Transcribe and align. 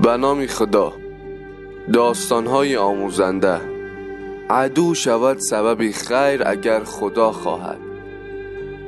به 0.00 0.16
نام 0.16 0.46
خدا. 0.46 0.92
داستانهای 1.92 2.76
آموزنده. 2.76 3.60
عدو 4.50 4.94
شود 4.94 5.38
سبب 5.38 5.90
خیر 5.90 6.42
اگر 6.46 6.84
خدا 6.84 7.32
خواهد. 7.32 7.78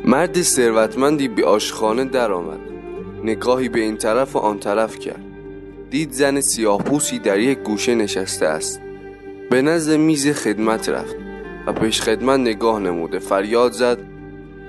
مرد 0.04 0.42
ثروتمندی 0.42 1.28
به 1.28 1.46
آشخانه 1.46 2.04
درآمد. 2.04 2.60
نگاهی 3.24 3.68
به 3.68 3.80
این 3.80 3.96
طرف 3.96 4.36
و 4.36 4.38
آن 4.38 4.58
طرف 4.58 4.98
کرد. 4.98 5.24
دید 5.90 6.12
زن 6.12 6.40
سیاهپوسی 6.40 7.18
در 7.18 7.38
یک 7.38 7.58
گوشه 7.58 7.94
نشسته 7.94 8.46
است. 8.46 8.80
به 9.50 9.62
نزد 9.62 9.92
میز 9.92 10.28
خدمت 10.28 10.88
رفت 10.88 11.16
و 11.66 11.72
پیش 11.72 12.02
خدمت 12.02 12.40
نگاه 12.40 12.80
نموده. 12.80 13.18
فریاد 13.18 13.72
زد 13.72 13.98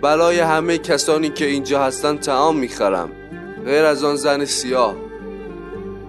برای 0.02 0.40
همه 0.40 0.78
کسانی 0.78 1.30
که 1.30 1.46
اینجا 1.46 1.84
هستن 1.84 2.18
تعام 2.18 2.58
می‌خرم. 2.58 3.10
غیر 3.66 3.86
از 3.86 4.04
آن 4.04 4.16
زن 4.16 4.46
سیاه. 4.46 4.96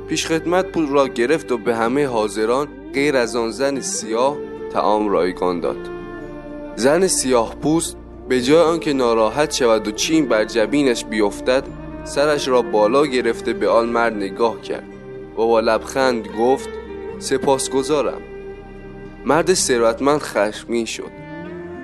پیش 0.08 0.26
خدمت 0.26 0.66
پول 0.66 0.88
را 0.88 1.08
گرفت 1.08 1.52
و 1.52 1.58
به 1.58 1.76
همه 1.76 2.06
حاضران 2.06 2.68
غیر 2.94 3.16
از 3.16 3.36
آن 3.36 3.50
زن 3.50 3.80
سیاه 3.80 4.36
تعام 4.72 5.08
رایگان 5.08 5.60
داد. 5.60 5.88
زن 6.76 7.06
سیاه 7.06 7.54
پوست 7.54 7.96
به 8.28 8.40
جای 8.40 8.62
آنکه 8.62 8.92
ناراحت 8.92 9.52
شود 9.52 9.88
و 9.88 9.90
چین 9.90 10.28
بر 10.28 10.44
جبینش 10.44 11.04
بیفتد 11.04 11.64
سرش 12.04 12.48
را 12.48 12.62
بالا 12.62 13.06
گرفته 13.06 13.52
به 13.52 13.68
آن 13.68 13.88
مرد 13.88 14.14
نگاه 14.16 14.60
کرد. 14.60 14.88
و 15.32 15.46
با 15.46 15.60
لبخند 15.60 16.28
گفت 16.38 16.68
سپاسگزارم. 17.18 18.20
مرد 19.24 19.54
ثروتمند 19.54 20.20
خشمگین 20.20 20.84
شد. 20.84 21.10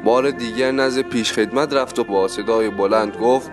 بار 0.05 0.31
دیگر 0.31 0.71
نزد 0.71 1.01
پیش 1.01 1.33
خدمت 1.33 1.73
رفت 1.73 1.99
و 1.99 2.05
با 2.05 2.29
صدای 2.29 2.71
بلند 2.71 3.17
گفت 3.17 3.51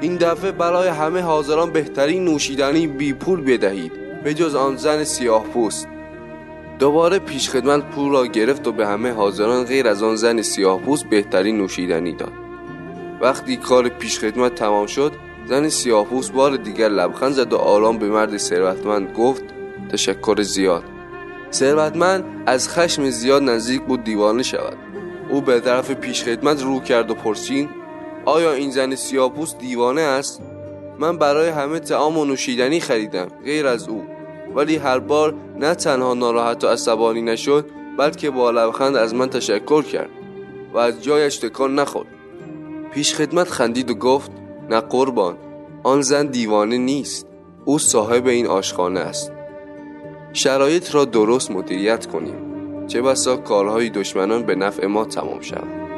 این 0.00 0.16
دفعه 0.16 0.52
برای 0.52 0.88
همه 0.88 1.20
حاضران 1.20 1.70
بهترین 1.70 2.24
نوشیدنی 2.24 2.86
بی 2.86 3.12
پول 3.12 3.40
بدهید 3.40 3.92
به 4.24 4.34
جز 4.34 4.54
آن 4.54 4.76
زن 4.76 5.04
سیاه 5.04 5.44
پوست. 5.44 5.88
دوباره 6.78 7.18
پیش 7.18 7.50
خدمت 7.50 7.90
پول 7.90 8.12
را 8.12 8.26
گرفت 8.26 8.68
و 8.68 8.72
به 8.72 8.86
همه 8.86 9.12
حاضران 9.12 9.64
غیر 9.64 9.88
از 9.88 10.02
آن 10.02 10.16
زن 10.16 10.42
سیاه 10.42 10.80
پوست 10.80 11.04
بهترین 11.04 11.58
نوشیدنی 11.58 12.12
داد. 12.12 12.32
وقتی 13.20 13.56
کار 13.56 13.88
پیش 13.88 14.18
خدمت 14.18 14.54
تمام 14.54 14.86
شد 14.86 15.12
زن 15.46 15.68
سیاه 15.68 16.04
پوست 16.04 16.32
بار 16.32 16.56
دیگر 16.56 16.88
لبخند 16.88 17.32
زد 17.32 17.52
و 17.52 17.56
آرام 17.56 17.98
به 17.98 18.08
مرد 18.08 18.36
ثروتمند 18.36 19.12
گفت 19.12 19.44
تشکر 19.92 20.42
زیاد. 20.42 20.84
ثروتمند 21.52 22.24
از 22.46 22.68
خشم 22.68 23.10
زیاد 23.10 23.42
نزدیک 23.42 23.82
بود 23.82 24.04
دیوانه 24.04 24.42
شود. 24.42 24.76
او 25.30 25.40
به 25.40 25.60
طرف 25.60 25.90
پیش 25.90 26.24
خدمت 26.24 26.62
رو 26.62 26.80
کرد 26.80 27.10
و 27.10 27.14
پرسید 27.14 27.79
آیا 28.24 28.52
این 28.52 28.70
زن 28.70 28.94
سیاپوس 28.94 29.54
دیوانه 29.54 30.00
است؟ 30.00 30.42
من 30.98 31.16
برای 31.16 31.48
همه 31.48 31.78
تعام 31.78 32.18
و 32.18 32.24
نوشیدنی 32.24 32.80
خریدم 32.80 33.28
غیر 33.44 33.66
از 33.66 33.88
او. 33.88 34.04
ولی 34.54 34.76
هر 34.76 34.98
بار 34.98 35.34
نه 35.58 35.74
تنها 35.74 36.14
ناراحت 36.14 36.64
و 36.64 36.68
عصبانی 36.68 37.22
نشد 37.22 37.66
بلکه 37.98 38.30
با 38.30 38.50
لبخند 38.50 38.96
از 38.96 39.14
من 39.14 39.30
تشکر 39.30 39.82
کرد 39.82 40.10
و 40.74 40.78
از 40.78 41.02
جایش 41.02 41.36
تکان 41.36 41.74
نخورد. 41.74 42.08
پیش 42.92 43.14
خدمت 43.14 43.48
خندید 43.48 43.90
و 43.90 43.94
گفت 43.94 44.30
نه 44.70 44.80
قربان 44.80 45.36
آن 45.82 46.02
زن 46.02 46.26
دیوانه 46.26 46.78
نیست. 46.78 47.26
او 47.64 47.78
صاحب 47.78 48.26
این 48.26 48.46
آشخانه 48.46 49.00
است. 49.00 49.32
شرایط 50.32 50.94
را 50.94 51.04
درست 51.04 51.50
مدیریت 51.50 52.06
کنیم. 52.06 52.50
چه 52.86 53.02
بسا 53.02 53.36
کارهای 53.36 53.90
دشمنان 53.90 54.42
به 54.42 54.54
نفع 54.54 54.86
ما 54.86 55.04
تمام 55.04 55.40
شود 55.40 55.89